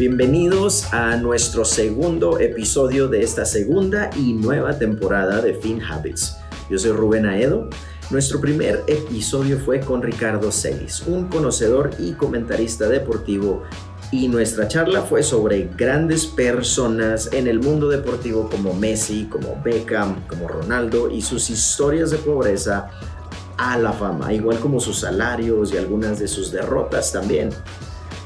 [0.00, 6.38] Bienvenidos a nuestro segundo episodio de esta segunda y nueva temporada de Fin Habits.
[6.70, 7.68] Yo soy Rubén Aedo.
[8.08, 13.64] Nuestro primer episodio fue con Ricardo Celis, un conocedor y comentarista deportivo
[14.10, 20.26] y nuestra charla fue sobre grandes personas en el mundo deportivo como Messi, como Beckham,
[20.26, 22.88] como Ronaldo y sus historias de pobreza
[23.58, 27.50] a la fama, igual como sus salarios y algunas de sus derrotas también.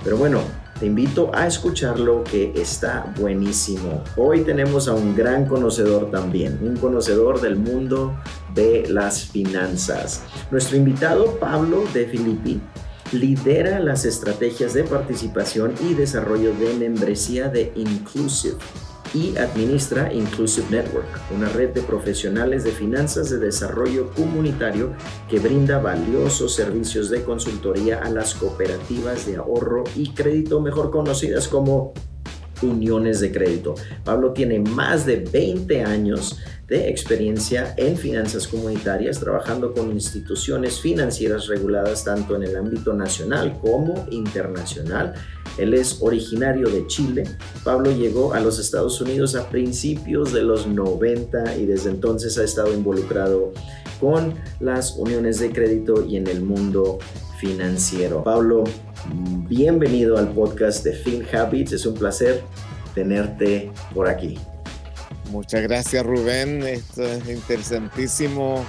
[0.05, 0.41] Pero bueno,
[0.85, 4.05] te invito a escucharlo que está buenísimo.
[4.19, 8.15] Hoy tenemos a un gran conocedor también, un conocedor del mundo
[8.53, 10.25] de las finanzas.
[10.51, 12.61] Nuestro invitado Pablo de Filippi
[13.13, 18.57] lidera las estrategias de participación y desarrollo de membresía de Inclusive
[19.15, 24.93] y administra Inclusive Network, una red de profesionales de finanzas de desarrollo comunitario
[25.31, 31.49] que brinda valiosos servicios de consultoría a las cooperativas de ahorro y crédito mejor conocidas
[31.49, 31.95] como
[32.63, 33.75] uniones de crédito.
[34.05, 41.47] Pablo tiene más de 20 años de experiencia en finanzas comunitarias, trabajando con instituciones financieras
[41.47, 45.15] reguladas tanto en el ámbito nacional como internacional.
[45.59, 47.25] Él es originario de Chile.
[47.65, 52.45] Pablo llegó a los Estados Unidos a principios de los 90 y desde entonces ha
[52.45, 53.53] estado involucrado
[54.01, 56.99] con las uniones de crédito y en el mundo
[57.39, 58.25] financiero.
[58.25, 58.65] Pablo,
[59.49, 61.73] bienvenido al podcast de Fin Habits.
[61.73, 62.43] Es un placer
[62.95, 64.39] tenerte por aquí.
[65.31, 68.65] Muchas gracias Rubén, esto es interesantísimo.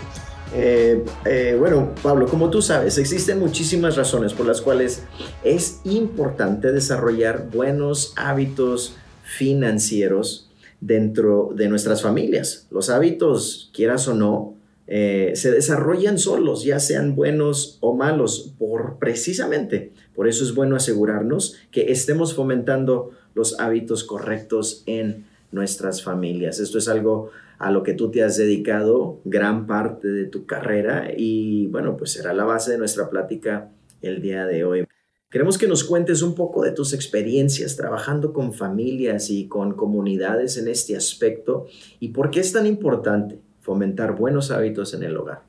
[0.53, 5.03] Eh, eh, bueno, Pablo, como tú sabes, existen muchísimas razones por las cuales
[5.43, 12.67] es importante desarrollar buenos hábitos financieros dentro de nuestras familias.
[12.69, 14.55] Los hábitos, quieras o no,
[14.87, 19.93] eh, se desarrollan solos, ya sean buenos o malos, por precisamente.
[20.13, 26.59] Por eso es bueno asegurarnos que estemos fomentando los hábitos correctos en nuestras familias.
[26.59, 31.11] Esto es algo a lo que tú te has dedicado gran parte de tu carrera
[31.16, 33.71] y bueno, pues será la base de nuestra plática
[34.01, 34.85] el día de hoy.
[35.31, 40.57] Queremos que nos cuentes un poco de tus experiencias trabajando con familias y con comunidades
[40.57, 41.65] en este aspecto
[41.99, 45.44] y por qué es tan importante fomentar buenos hábitos en el hogar.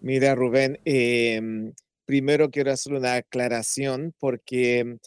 [0.00, 1.72] Mira, Rubén, em,
[2.06, 4.98] primero quiero hacer una aclaración porque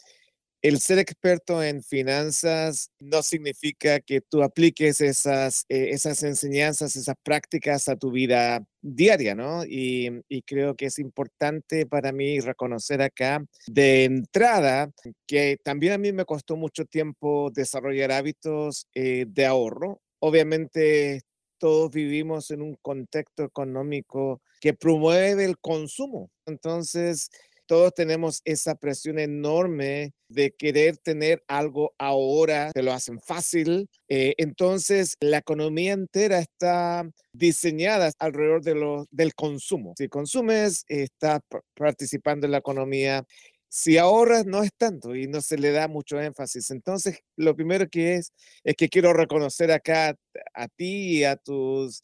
[0.62, 7.14] el ser experto en finanzas no significa que tú apliques esas, eh, esas enseñanzas, esas
[7.22, 9.64] prácticas a tu vida diaria, ¿no?
[9.64, 14.90] Y, creo que es importante para mí reconocer acá de entrada
[15.26, 20.00] que también a mí me costó mucho tiempo desarrollar hábitos eh, de ahorro.
[20.20, 21.22] Obviamente
[21.58, 26.30] todos vivimos en un contexto económico que promueve el consumo.
[26.46, 27.30] Entonces,
[27.66, 33.88] todos tenemos esa presión enorme de querer tener algo ahora, te lo hacen fácil.
[34.08, 39.94] Eh, entonces, la economía entera está diseñada alrededor de lo, del consumo.
[39.98, 41.40] Si consumes, estás
[41.74, 43.24] participando en la economía.
[43.68, 46.70] Si ahorras, no es tanto y no se le da mucho énfasis.
[46.70, 48.32] Entonces, lo primero que es,
[48.64, 50.16] es que quiero reconocer acá
[50.54, 52.02] a ti y a, tus,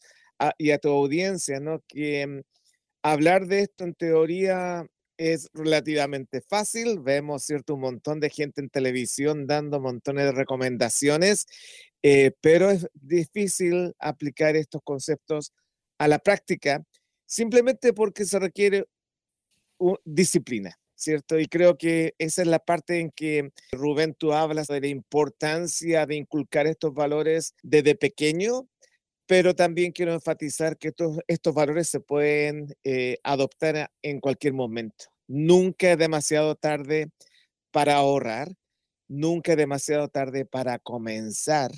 [0.57, 1.81] y a tu audiencia, ¿no?
[1.87, 2.41] Que mm,
[3.03, 4.85] hablar de esto en teoría
[5.31, 6.99] es relativamente fácil.
[6.99, 7.75] Vemos, ¿cierto?
[7.75, 11.45] Un montón de gente en televisión dando montones de recomendaciones,
[12.01, 15.53] eh, pero es difícil aplicar estos conceptos
[15.97, 16.83] a la práctica
[17.25, 18.85] simplemente porque se requiere
[20.05, 20.77] disciplina.
[20.95, 21.37] ¿Cierto?
[21.37, 26.05] Y creo que esa es la parte en que, Rubén, tú hablas de la importancia
[26.05, 28.69] de inculcar estos valores desde pequeño,
[29.25, 35.12] pero también quiero enfatizar que estos, estos valores se pueden eh, adoptar en cualquier momento.
[35.27, 37.09] Nunca es demasiado tarde
[37.71, 38.53] para ahorrar,
[39.07, 41.71] nunca es demasiado tarde para comenzar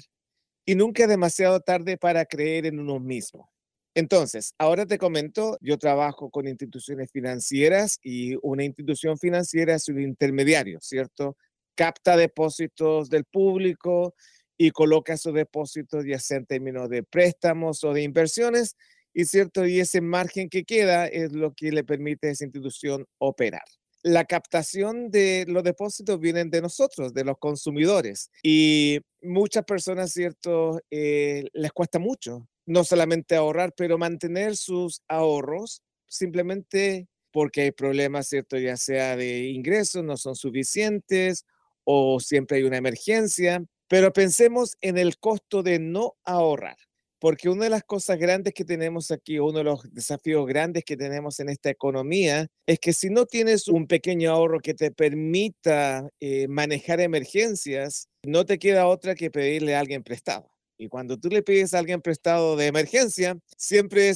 [0.66, 3.50] y nunca es demasiado tarde para creer en uno mismo.
[3.96, 10.02] Entonces, ahora te comento, yo trabajo con instituciones financieras y una institución financiera es un
[10.02, 11.38] intermediario, ¿cierto?
[11.76, 14.14] Capta depósitos del público
[14.58, 18.76] y coloca sus depósitos ya sea en términos de préstamos o de inversiones
[19.16, 23.08] y cierto, y ese margen que queda es lo que le permite a esa institución
[23.18, 23.64] operar.
[24.04, 30.82] La captación de los depósitos vienen de nosotros, de los consumidores, y muchas personas, cierto,
[30.92, 38.28] eh, les cuesta mucho, no solamente ahorrar, pero mantener sus ahorros simplemente porque hay problemas,
[38.28, 41.46] cierto, ya sea de ingresos, no son suficientes
[41.86, 46.78] o siempre hay una emergencia, pero pensemos en el costo de no ahorrar
[47.26, 50.96] porque una de las cosas grandes que tenemos aquí, uno de los desafíos grandes que
[50.96, 56.08] tenemos en esta economía, es que si no tienes un pequeño ahorro que te permita
[56.20, 60.55] eh, manejar emergencias, no te queda otra que pedirle a alguien prestado.
[60.78, 64.12] Y cuando tú le pides a alguien prestado de emergencia, siempre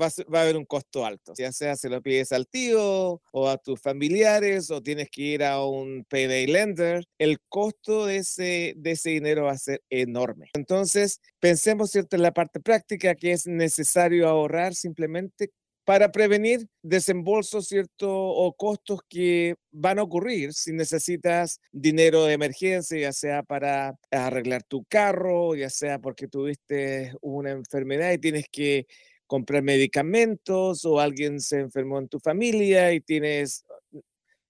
[0.00, 1.32] va, a haber un costo alto.
[1.36, 5.44] Ya sea se lo pides al tío o a tus familiares o tienes que ir
[5.44, 10.50] a un payday lender, el costo de ese, de ese dinero va a ser enorme.
[10.54, 15.50] Entonces, pensemos cierto en la parte práctica que es necesario ahorrar simplemente
[15.84, 18.10] para prevenir desembolsos, ¿cierto?
[18.10, 24.62] O costos que van a ocurrir si necesitas dinero de emergencia, ya sea para arreglar
[24.62, 28.86] tu carro, ya sea porque tuviste una enfermedad y tienes que
[29.26, 33.64] comprar medicamentos o alguien se enfermó en tu familia y tienes...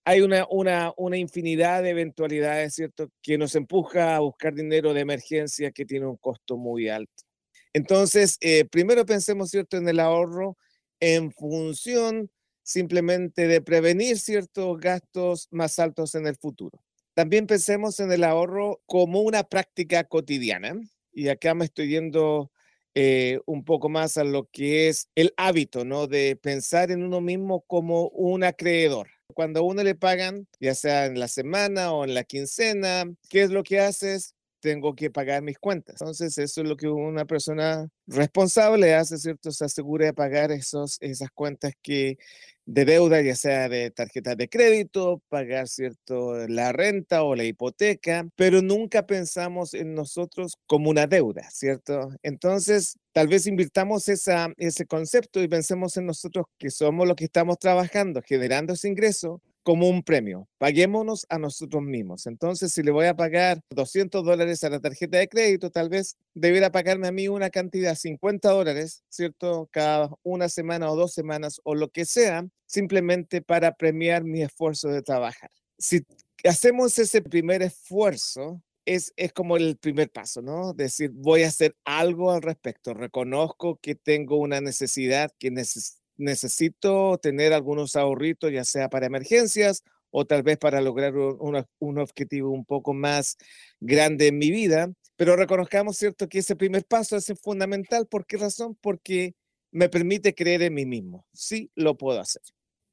[0.06, 5.00] Hay una, una, una infinidad de eventualidades, ¿cierto?, que nos empuja a buscar dinero de
[5.00, 7.24] emergencia que tiene un costo muy alto.
[7.72, 10.58] Entonces, eh, primero pensemos, ¿cierto?, en el ahorro
[11.00, 12.30] en función
[12.62, 16.80] simplemente de prevenir ciertos gastos más altos en el futuro.
[17.14, 20.74] También pensemos en el ahorro como una práctica cotidiana.
[21.12, 22.50] Y acá me estoy yendo
[22.94, 26.08] eh, un poco más a lo que es el hábito, ¿no?
[26.08, 29.08] De pensar en uno mismo como un acreedor.
[29.32, 33.42] Cuando a uno le pagan, ya sea en la semana o en la quincena, ¿qué
[33.42, 34.34] es lo que haces?
[34.64, 35.96] Tengo que pagar mis cuentas.
[36.00, 39.50] Entonces, eso es lo que una persona responsable hace, ¿cierto?
[39.52, 42.16] Se asegura de pagar esos, esas cuentas que
[42.64, 46.48] de deuda, ya sea de tarjetas de crédito, pagar, ¿cierto?
[46.48, 52.12] La renta o la hipoteca, pero nunca pensamos en nosotros como una deuda, ¿cierto?
[52.22, 57.26] Entonces, tal vez invirtamos esa, ese concepto y pensemos en nosotros que somos los que
[57.26, 60.46] estamos trabajando, generando ese ingreso, como un premio.
[60.58, 62.26] Paguémonos a nosotros mismos.
[62.26, 66.16] Entonces, si le voy a pagar 200 dólares a la tarjeta de crédito, tal vez
[66.34, 69.68] debiera pagarme a mí una cantidad, 50 dólares, ¿cierto?
[69.72, 74.88] Cada una semana o dos semanas o lo que sea, simplemente para premiar mi esfuerzo
[74.88, 75.50] de trabajar.
[75.78, 76.04] Si
[76.44, 80.74] hacemos ese primer esfuerzo, es, es, como el primer paso, ¿no?
[80.74, 82.92] Decir, voy a hacer algo al respecto.
[82.92, 89.82] Reconozco que tengo una necesidad, que necesito necesito tener algunos ahorritos, ya sea para emergencias
[90.10, 93.36] o tal vez para lograr un, objetivo un poco más
[93.80, 98.06] grande en mi vida, pero reconozcamos, ¿cierto?, que ese primer paso es fundamental.
[98.06, 98.76] ¿Por qué razón?
[98.80, 99.34] Porque
[99.72, 101.26] me permite creer en mí mismo.
[101.32, 102.42] Sí, lo puedo hacer.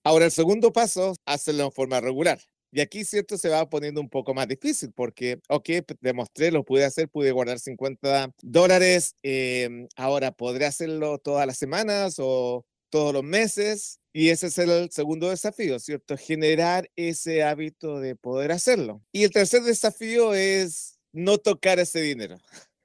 [0.03, 2.39] Ahora, el segundo paso, hacerlo en forma regular.
[2.71, 5.69] Y aquí, cierto, se va poniendo un poco más difícil porque, ok,
[5.99, 9.15] demostré, lo pude hacer, pude guardar 50 dólares.
[9.21, 13.99] Em, ahora, ¿podré hacerlo todas las semanas o todos los meses.
[14.13, 16.17] Y ese es el segundo desafío, ¿cierto?
[16.17, 19.01] Generar ese hábito de poder hacerlo.
[19.11, 22.37] Y el tercer desafío es no tocar ese dinero.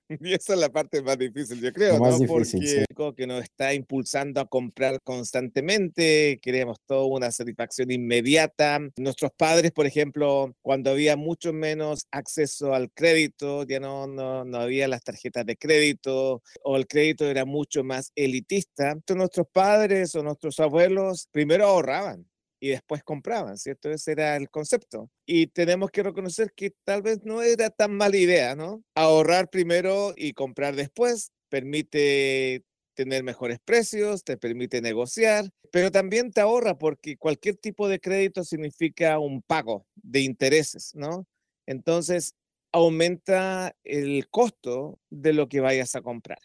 [0.20, 2.19] Y esa es la parte más difícil, yo creo, ¿no?
[2.26, 2.85] Porque
[3.17, 8.81] que nos está impulsando a comprar constantemente, queremos toda una satisfacción inmediata.
[8.97, 14.58] Nuestros padres, por ejemplo, cuando había mucho menos acceso al crédito, ya no, no, no
[14.58, 18.93] había las tarjetas de crédito o el crédito era mucho más elitista.
[18.93, 22.26] Entonces, nuestros padres o nuestros abuelos primero ahorraban
[22.66, 23.90] y después compraban, ¿cierto?
[23.90, 25.08] Ese era el concepto.
[25.24, 28.82] Y tenemos que reconocer que tal vez no era tan mala idea, ¿no?
[28.94, 32.64] Ahorrar primero y comprar después permite
[32.94, 38.42] tener mejores precios, te permite negociar, pero también te ahorra porque cualquier tipo de crédito
[38.42, 41.26] significa un pago de intereses, ¿no?
[41.66, 42.34] Entonces,
[42.72, 46.38] aumenta el costo de lo que vayas a comprar.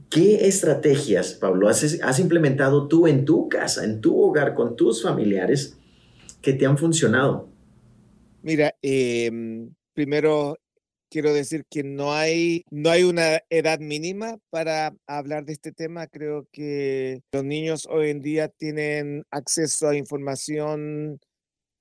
[0.09, 5.77] ¿qué estrategias, Pablo, has, implementado tú en tu casa, en tu hogar, con tus familiares
[6.41, 7.49] que te han funcionado?
[8.41, 10.57] Mira, em, primero
[11.09, 16.07] quiero decir que no hay, no hay una edad mínima para hablar de este tema.
[16.07, 21.19] Creo que los niños hoy en día tienen acceso a información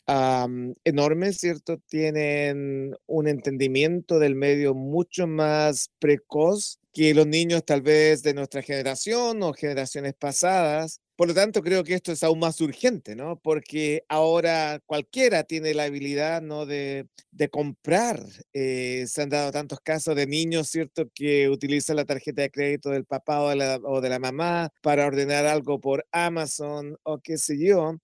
[0.06, 1.78] enorme, ¿cierto?
[1.88, 8.62] Tienen un entendimiento del medio mucho más precoz que los niños tal vez de nuestra
[8.62, 11.00] generación o generaciones pasadas.
[11.16, 13.38] Por lo tanto, creo que esto es aún más urgente, ¿no?
[13.40, 16.66] Porque ahora cualquiera tiene la habilidad, ¿no?
[16.66, 18.20] De, de comprar.
[18.52, 21.08] Eh, se han dado tantos casos de niños, ¿cierto?
[21.14, 24.70] Que utilizan la tarjeta de crédito del papá o de la, o de la mamá
[24.82, 27.99] para ordenar algo por Amazon o qué sé yo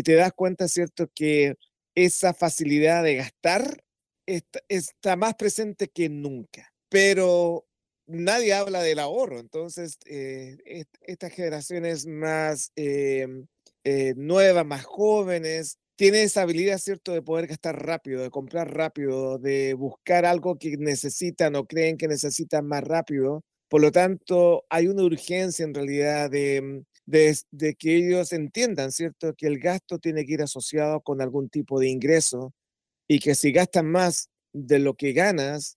[0.00, 1.56] y te das cuenta, ¿cierto?, que
[1.94, 3.84] esa facilidad de gastar
[4.26, 6.72] está, más presente que nunca.
[6.88, 7.66] Pero
[8.06, 10.56] nadie habla del ahorro, entonces eh,
[11.02, 13.26] estas generaciones más eh,
[13.84, 19.38] eh, nuevas, más jóvenes, tienen esa habilidad, ¿cierto?, de poder gastar rápido, de comprar rápido,
[19.38, 23.42] de buscar algo que necesitan o creen que necesitan más rápido.
[23.68, 29.34] Por lo tanto, hay una urgencia en realidad de, de, que ellos entiendan, ¿cierto?
[29.34, 32.54] Que el gasto tiene que ir asociado con algún tipo de ingreso
[33.08, 35.76] y que si gastan más de lo que ganas,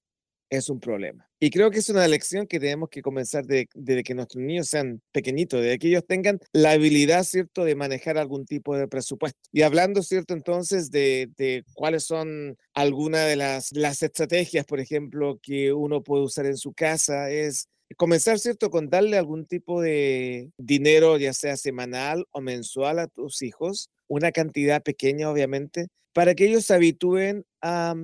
[0.50, 1.28] es un problema.
[1.40, 4.68] Y creo que es una lección que tenemos que comenzar desde de que nuestros niños
[4.68, 9.40] sean pequeñitos, de que ellos tengan la habilidad, ¿cierto?, de manejar algún tipo de presupuesto.
[9.52, 15.40] Y hablando, ¿cierto?, entonces de, de cuáles son algunas de las, las estrategias, por ejemplo,
[15.42, 20.52] que uno puede usar en su casa, es comenzar, ¿cierto?, con darle algún tipo de
[20.58, 26.46] dinero, ya sea semanal o mensual a tus hijos, una cantidad pequeña, obviamente, para que
[26.46, 27.96] ellos se habitúen a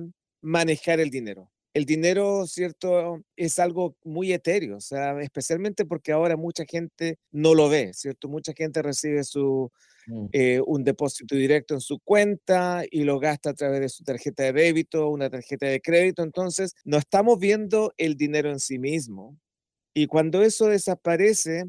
[0.42, 1.50] manejar el dinero.
[1.72, 3.22] El dinero, ¿cierto?
[3.36, 8.28] Es algo muy etéreo, o sea, especialmente porque ahora mucha gente no lo ve, ¿cierto?
[8.28, 9.70] Mucha gente recibe su,
[10.08, 10.26] mm.
[10.32, 14.42] eh, un depósito directo en su cuenta y lo gasta a través de su tarjeta
[14.42, 16.24] de débito, una tarjeta de crédito.
[16.24, 19.38] Entonces, no estamos viendo el dinero en sí mismo,
[19.94, 21.64] y cuando eso desaparece,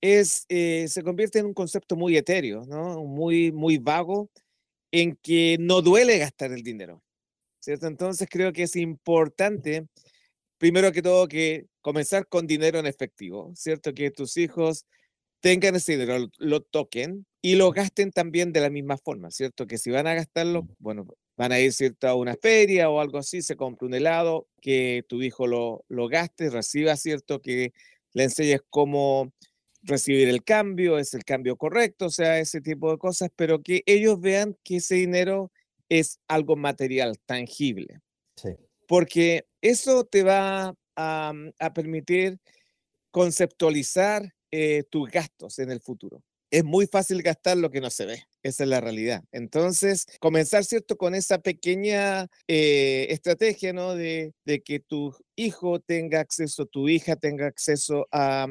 [0.00, 3.04] es, eh, se convierte en un concepto muy etéreo, ¿no?
[3.04, 4.30] muy, muy vago,
[4.92, 7.02] en que no duele gastar el dinero.
[7.60, 7.86] ¿cierto?
[7.86, 9.86] Entonces creo que es importante,
[10.58, 13.92] primero que todo, que comenzar con dinero en efectivo, ¿cierto?
[13.94, 14.86] Que tus hijos
[15.40, 19.66] tengan ese dinero, lo, toquen y lo gasten también de la misma forma, ¿cierto?
[19.66, 21.06] Que si van a gastarlo, bueno,
[21.38, 22.08] van a ir ¿cierto?
[22.08, 26.08] a una feria o algo así, se compra un helado, que tu hijo lo, lo
[26.08, 27.40] gaste, reciba, ¿cierto?
[27.40, 27.72] Que
[28.12, 29.32] le enseñes cómo
[29.82, 33.84] recibir el cambio, es el cambio correcto, o sea, ese tipo de cosas, pero que
[33.86, 35.52] ellos vean que ese dinero
[35.88, 38.00] es algo material, tangible.
[38.34, 38.50] Sí.
[38.88, 42.40] Porque eso te va a, a permitir
[43.12, 46.24] conceptualizar eh, tus gastos en el futuro.
[46.50, 48.27] Es muy fácil gastar lo que no se ve.
[48.42, 49.24] Esa es la realidad.
[49.32, 53.94] Entonces, comenzar, ¿cierto?, con esa pequeña eh, estrategia, ¿no?
[53.94, 58.46] De, de, que tu hijo tenga acceso, tu hija tenga acceso a,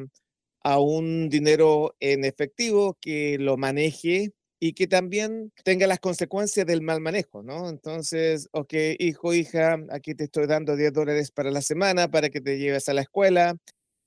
[0.62, 6.82] a un dinero en efectivo, que lo maneje y que también tenga las consecuencias del
[6.82, 7.68] mal manejo, ¿no?
[7.68, 12.40] Entonces, ok, hijo, hija, aquí te estoy dando 10 dólares para la semana para que
[12.40, 13.56] te lleves a la escuela.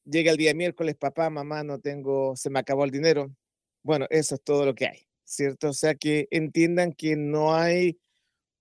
[0.05, 3.33] Llega el día miércoles, papá, mamá, no tengo, se me acabó el dinero.
[3.83, 5.10] Bueno, eso es todo lo que hay.
[5.31, 5.69] ¿Cierto?
[5.69, 7.99] O sea, que entiendan que no hay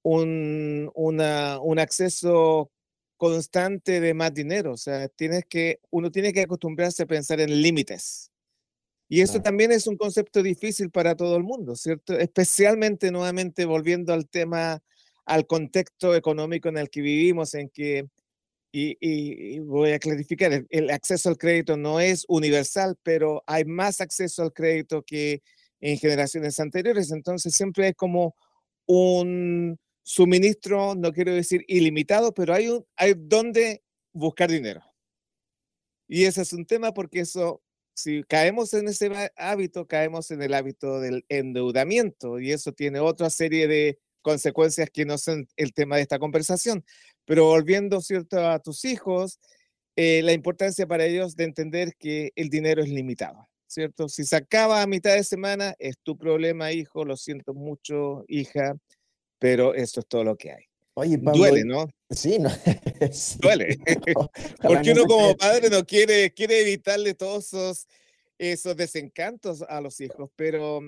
[0.03, 2.71] un, un acceso
[3.17, 4.73] constante de más dinero.
[4.73, 8.31] O sea, tienes que, uno tiene que acostumbrarse a pensar en límites.
[9.09, 12.17] Y eso también es un concepto difícil para todo el mundo, ¿cierto?
[12.17, 14.81] Especialmente, nuevamente, volviendo al tema,
[15.27, 18.07] al contexto económico en el que vivimos, en que,
[18.73, 23.65] y, y voy a clarificar, el, el, acceso al crédito no es universal, pero hay
[23.65, 25.43] más acceso al crédito que
[25.81, 27.11] en generaciones anteriores.
[27.13, 28.35] Entonces siempre hay como
[28.87, 33.83] un suministro, no quiero decir ilimitado, pero hay, un, hay donde
[34.13, 34.83] buscar dinero.
[36.09, 37.63] Y ese es un tema porque eso
[38.01, 43.31] si caemos en ese hábito, caemos en el hábito del endeudamiento y eso tiene otra
[43.31, 46.85] serie de consecuencias que no son el tema de esta conversación.
[47.25, 49.39] Pero volviendo, ¿cierto?, a tus hijos,
[49.97, 54.09] eh, la importancia para ellos de entender que el dinero es limitado, ¿cierto?
[54.09, 58.77] Si se acaba a mitad de semana, es tu problema, hijo, lo siento mucho, hija,
[59.39, 60.65] pero eso es todo lo que hay.
[60.95, 61.89] Oye, Duele, ¿no?
[62.11, 62.51] Sí, no.
[63.41, 63.79] Duele.
[64.63, 67.87] Porque uno como padre no quiere, quiere evitarle todos esos,
[68.39, 70.81] esos desencantos a los hijos, pero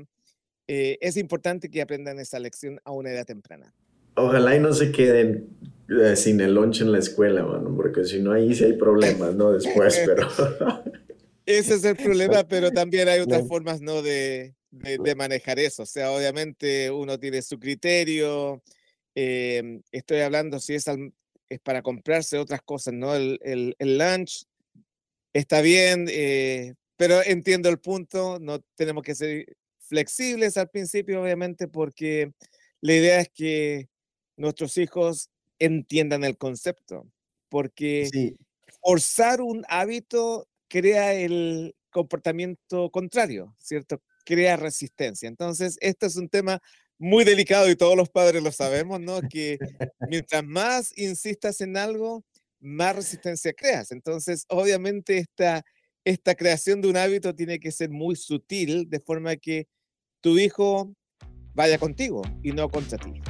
[0.67, 3.73] eh, es importante que aprendan esa lección a una edad temprana.
[4.17, 5.49] Ojalá y no se queden
[5.89, 9.35] eh, sin el lunch en la escuela, mano, porque si no ahí sí hay problemas,
[9.37, 9.53] ¿no?
[9.53, 10.29] Después, pero...
[11.47, 14.03] Ese es el problema, pero también hay otras formas, ¿no?
[14.03, 15.83] De, de, manejar eso.
[15.83, 18.63] O sea, obviamente uno tiene su criterio.
[19.15, 20.87] Em, estoy hablando si es,
[21.49, 23.15] es para comprarse otras cosas, ¿no?
[23.15, 24.47] El, el, el lunch
[25.33, 28.39] está bien, eh, pero entiendo el punto.
[28.41, 29.47] No tenemos que ser
[29.79, 32.33] flexibles al principio, obviamente, porque
[32.81, 33.89] la idea es que
[34.37, 37.07] nuestros hijos entiendan el concepto,
[37.49, 38.35] porque
[38.81, 44.01] forzar un hábito crea el comportamiento contrario, ¿cierto?
[44.25, 45.29] Crea resistencia.
[45.29, 46.63] Entonces, este es un tema
[46.99, 49.21] muy delicado y todos los padres lo sabemos, ¿no?
[49.21, 49.59] Que
[50.09, 52.25] mientras más insistas en algo,
[52.59, 53.93] más resistencia creas.
[53.93, 55.63] Entonces, obviamente, esta,
[56.07, 59.69] esta creación de un hábito tiene que ser muy sutil, de forma que
[60.23, 60.91] tu hijo
[61.53, 63.21] vaya contigo y no contra ti.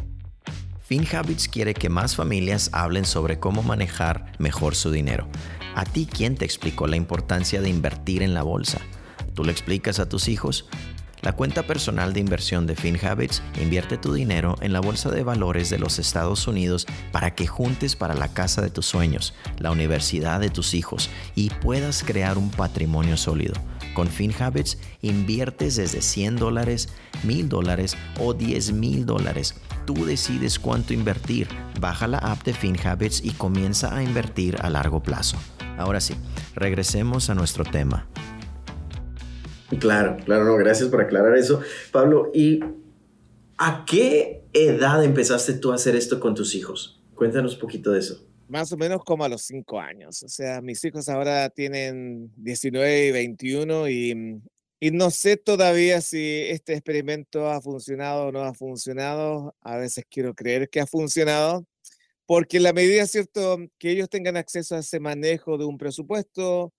[0.83, 5.29] FinHabits quiere que más familias hablen sobre cómo manejar mejor su dinero.
[5.75, 8.81] ¿A ti quién te explicó la importancia de invertir en la bolsa?
[9.35, 10.67] ¿Tú le explicas a tus hijos?
[11.23, 15.71] La cuenta personal de inversión de FinHabits invierte tu dinero en la bolsa de valores
[15.71, 20.41] de los Estados Unidos para que juntes para la casa de tus sueños, la universidad
[20.41, 23.55] de tus hijos y puedas crear un patrimonio sólido.
[23.95, 26.89] Con FinHabits inviertes desde 100 dólares,
[27.23, 29.55] 1000 dólares o 10 mil dólares.
[29.87, 31.49] Tú decides cuánto invertir.
[31.81, 35.37] Baja la app de FinHabits y comienza a invertir a largo plazo.
[35.77, 36.15] Ahora sí,
[36.55, 38.07] regresemos a nuestro tema.
[39.79, 41.61] Claro, claro, no, gracias por aclarar eso.
[41.91, 42.61] Pablo, ¿y
[43.59, 47.03] a qué edad empezaste tú a hacer esto con tus hijos?
[47.15, 50.23] Cuéntanos un poquito de eso más o menos como a los cinco años.
[50.23, 54.43] O sea, mis hijos ahora tienen 19 y 21 y,
[54.83, 59.55] y no sé todavía si este experimento ha funcionado o no ha funcionado.
[59.61, 61.65] A veces quiero creer que ha funcionado,
[62.27, 66.75] porque en la medida, ¿cierto?, que ellos tengan acceso a ese manejo de un presupuesto,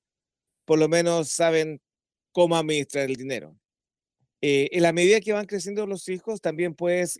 [0.66, 1.82] por lo menos saben
[2.34, 3.58] cómo administrar el dinero.
[4.42, 7.20] Eh, en la medida que van creciendo los hijos, también puedes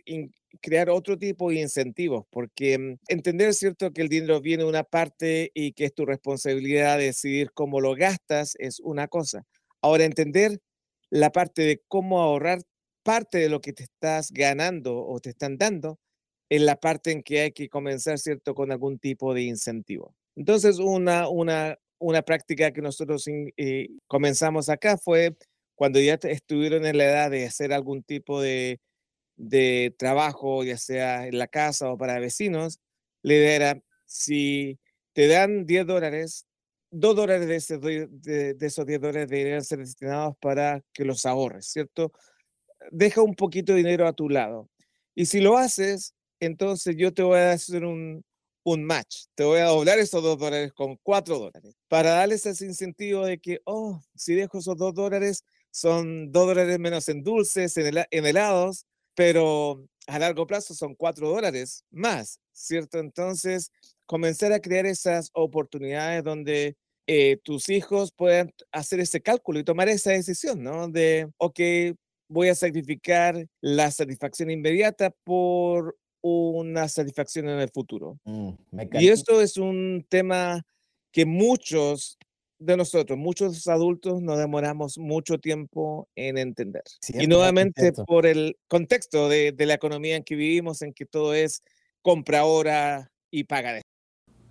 [0.60, 4.84] crear otro tipo de incentivos, porque mm, entender, ¿cierto?, que el dinero viene de una
[4.84, 9.46] parte y que es tu responsabilidad decidir cómo lo gastas es una cosa.
[9.80, 10.60] Ahora, entender
[11.14, 12.60] la parte de cómo ahorrar
[13.04, 16.00] parte de lo que te estás ganando o te están dando
[16.48, 20.16] es la parte en que hay que comenzar, ¿cierto?, con algún tipo de incentivo.
[20.34, 25.36] Entonces, una, una, una práctica que nosotros eh, comenzamos acá fue
[25.76, 28.80] cuando ya estuvieron en la edad de hacer algún tipo de,
[29.36, 32.80] de trabajo, ya sea en la casa o para vecinos,
[33.22, 34.80] la idea era, si
[35.12, 36.44] te dan 10 dólares,
[36.94, 38.08] 2 dólares de,
[38.54, 42.12] de, esos 10 dólares deberían ser destinados para que los ahorres, ¿cierto?
[42.90, 44.70] Deja un poquito de dinero a tu lado.
[45.14, 48.24] Y si lo haces, entonces yo te voy a hacer un,
[48.64, 49.24] un match.
[49.34, 53.38] Te voy a doblar esos 2 dólares con 4 dólares para darles ese incentivo de
[53.38, 58.26] que, oh, si dejo esos 2 dólares, son 2 dólares menos en dulces, en, en
[58.26, 62.98] helados, pero a largo plazo son 4 dólares más, ¿cierto?
[62.98, 63.70] Entonces,
[64.06, 69.88] comenzar a crear esas oportunidades donde eh, tus hijos puedan hacer ese cálculo y tomar
[69.88, 70.88] esa decisión, ¿no?
[70.88, 71.60] De, ok,
[72.28, 78.18] voy a sacrificar la satisfacción inmediata por una satisfacción en el futuro.
[78.24, 78.50] Mm,
[78.98, 80.62] y esto es un tema
[81.12, 82.18] que muchos
[82.58, 86.82] de nosotros, muchos adultos nos demoramos mucho tiempo en entender.
[87.08, 91.34] y nuevamente por el contexto de, de, la economía en que vivimos, en que todo
[91.34, 91.62] es
[92.00, 93.83] compra ahora y paga después.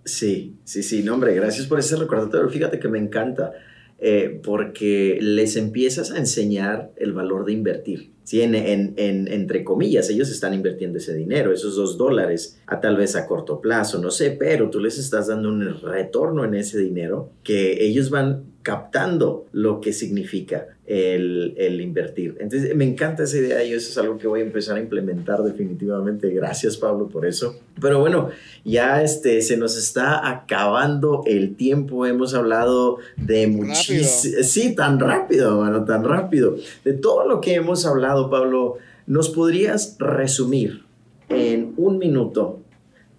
[0.04, 2.48] Sí, sí, sí, no, hombre, gracias por ese recordatorio.
[2.50, 3.52] Fíjate que me encanta
[3.98, 8.10] eh, porque les empiezas a enseñar el valor de invertir.
[8.24, 8.42] ¿sí?
[8.42, 13.16] En, en, entre comillas, ellos están invirtiendo ese dinero, esos dos dólares, a tal vez
[13.16, 17.30] a corto plazo, no sé, pero tú les estás dando un retorno en ese dinero
[17.42, 22.36] que ellos van captando lo que significa el, el, invertir.
[22.40, 25.42] Entonces, me encanta esa idea y eso es algo que voy a empezar a implementar
[25.42, 26.28] definitivamente.
[26.30, 27.58] Gracias, Pablo, por eso.
[27.80, 28.30] Pero bueno,
[28.64, 32.04] ya este, se nos está acabando el tiempo.
[32.06, 34.42] Hemos hablado de muchísimo...
[34.42, 36.56] Sí, tan rápido, mano, tan rápido.
[36.84, 40.84] De todo lo que hemos hablado, Pablo, ¿nos podrías resumir
[41.30, 42.60] en un minuto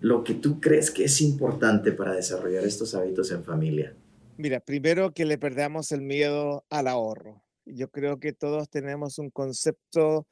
[0.01, 3.93] lo que tú crees que es importante para desarrollar estos hábitos en familia?
[4.37, 7.44] Mira, primero que le perdamos el miedo al ahorro.
[7.65, 10.27] Yo creo que todos tenemos un concepto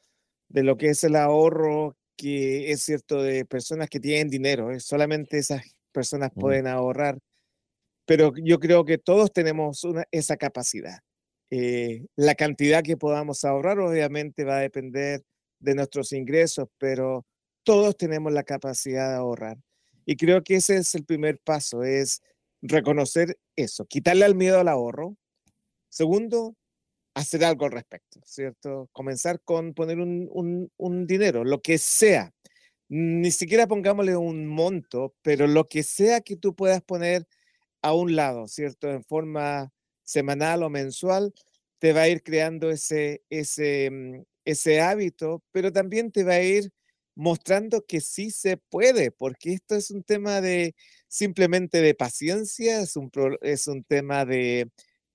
[0.50, 4.72] de lo que es el ahorro que es cierto de personas que tienen dinero.
[4.72, 4.80] ¿eh?
[4.80, 7.18] Solamente esas personas pueden ahorrar.
[8.06, 11.00] Pero yo creo que todos tenemos esa capacidad.
[11.50, 15.24] Eh, la cantidad que podamos ahorrar obviamente va a depender
[15.60, 17.26] de nuestros ingresos, pero
[17.64, 19.58] todos tenemos la capacidad de ahorrar.
[20.06, 22.22] Y creo que ese es el primer paso, es
[22.62, 25.16] reconocer eso, quitarle al miedo al ahorro.
[25.90, 26.56] Segundo,
[27.14, 28.90] hacer algo al respecto, ¿cierto?
[28.92, 32.34] Comenzar con poner un, un, dinero, lo que sea.
[32.90, 37.28] Ni siquiera pongámosle un monto, pero lo que sea que tú puedas poner
[37.82, 38.90] a un lado, ¿cierto?
[38.92, 39.72] En forma
[40.04, 41.34] semanal o mensual,
[41.80, 46.42] te va a ir creando ese, ese, mm, ese hábito, pero también te va a
[46.44, 46.72] ir
[47.16, 50.76] mostrando que sí se puede, porque esto es un tema de
[51.08, 54.70] simplemente de paciencia, es un, es un tema de,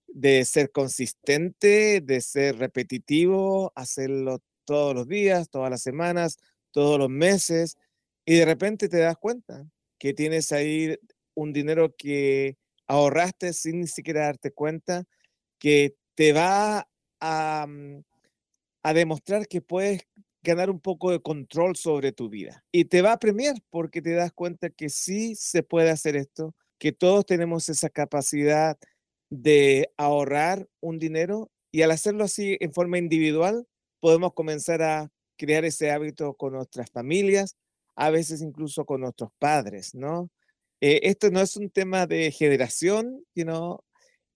[0.09, 6.39] de ser consistente, de ser repetitivo, hacerlo todos los días, todas las semanas,
[6.73, 7.77] todos los meses,
[8.25, 9.67] y de repente te das cuenta
[9.99, 10.97] que tienes ahí
[11.35, 15.05] un dinero que ahorraste sin ni siquiera darte cuenta,
[15.59, 16.89] que te va
[17.21, 18.03] a, mm,
[18.83, 20.03] a demostrar que puedes
[20.43, 22.65] ganar un poco de control sobre tu vida.
[22.73, 26.55] Y te va a premiar porque te das cuenta que sí se puede hacer esto,
[26.79, 28.79] que todos tenemos esa capacidad
[29.31, 33.67] de ahorrar un dinero y al hacerlo así en forma individual,
[34.01, 37.57] podemos comenzar a crear ese hábito con nuestras familias,
[37.95, 40.31] a veces incluso con nuestros padres, ¿no?
[40.81, 43.85] Eh, esto no es un tema de generación, sino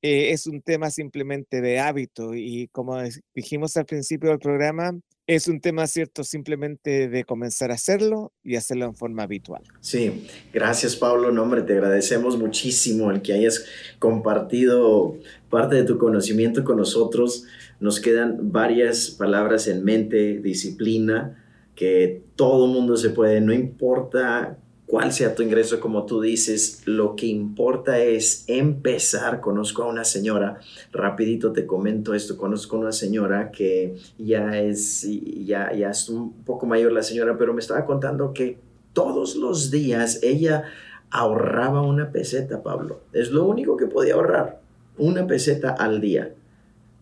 [0.02, 2.98] eh, es un tema simplemente de hábito y como
[3.34, 8.56] dijimos al principio del programa, es un tema cierto simplemente de comenzar a hacerlo y
[8.56, 9.62] hacerlo en forma habitual.
[9.80, 13.64] Sí, gracias Pablo, no te agradecemos muchísimo el que hayas
[14.00, 15.16] compartido
[15.48, 17.44] parte de tu conocimiento con nosotros.
[17.78, 21.38] Nos quedan varias palabras en mente, disciplina,
[21.76, 24.58] que todo mundo se puede, no importa
[24.92, 29.40] cuál sea tu ingreso, como tú dices, lo que importa es empezar.
[29.40, 30.60] Conozco a una señora,
[30.92, 35.08] rapidito te comento esto, conozco a una señora que ya es,
[35.46, 38.58] ya, ya es un poco mayor la señora, pero me estaba contando que
[38.92, 40.64] todos los días ella
[41.08, 43.00] ahorraba una peseta, Pablo.
[43.14, 44.60] Es lo único que podía ahorrar,
[44.98, 46.34] una peseta al día.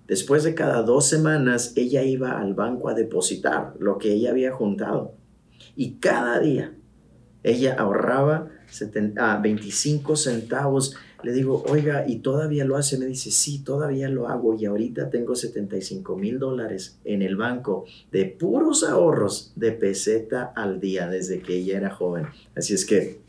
[0.06, 4.52] Después de cada dos semanas, ella iba al banco a depositar lo que ella había
[4.52, 5.14] juntado.
[5.74, 6.72] Y cada día
[7.42, 8.50] ella ahorraba
[9.42, 10.96] 25 ah, centavos.
[11.22, 12.98] Le digo, oiga, ¿y todavía lo hace?
[12.98, 17.84] Me dice, sí, todavía lo hago y ahorita tengo 75 mil dólares en el banco
[18.10, 22.26] de puros ahorros de peseta al día desde que ella era joven.
[22.54, 23.20] Así es que,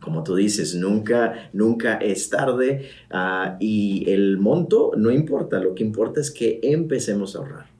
[0.00, 5.84] como tú dices, nunca, nunca es tarde ah, y el monto no importa, lo que
[5.84, 7.70] importa es que empecemos a ahorrar.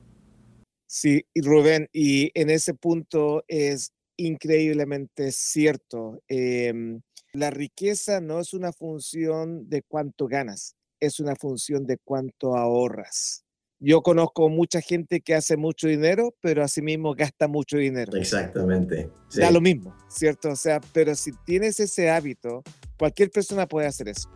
[0.86, 3.92] Sí, Rubén, y en ese punto es
[4.26, 6.22] increíblemente cierto.
[6.28, 7.00] Em,
[7.32, 13.44] la riqueza no es una función de cuánto ganas, es una función de cuánto ahorras.
[13.82, 18.14] Yo conozco mucha gente que hace mucho dinero, pero asimismo gasta mucho dinero.
[18.14, 19.08] Exactamente.
[19.34, 20.50] Da lo mismo, ¿cierto?
[20.50, 22.62] O sea, pero si tienes ese hábito,
[22.98, 24.28] cualquier persona puede hacer eso.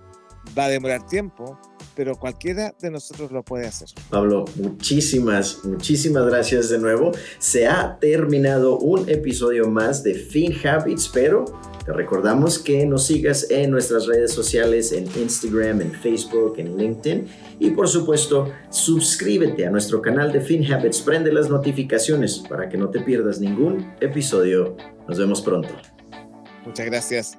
[0.56, 1.58] Va a demorar tiempo,
[1.96, 3.88] pero cualquiera de nosotros lo puede hacer.
[4.10, 7.12] Pablo, muchísimas, muchísimas gracias de nuevo.
[7.38, 11.44] Se ha terminado un episodio más de Fin Habits, pero
[11.84, 17.26] te recordamos que nos sigas en nuestras redes sociales, en Instagram, en Facebook, en LinkedIn.
[17.60, 22.78] Y por supuesto, suscríbete a nuestro canal de Fin Habits, prende las notificaciones para que
[22.78, 24.76] no te pierdas ningún episodio.
[25.08, 25.74] Nos vemos pronto.
[26.64, 27.38] Muchas gracias.